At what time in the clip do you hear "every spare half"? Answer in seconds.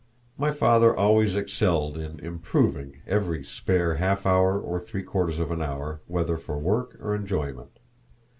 3.05-4.25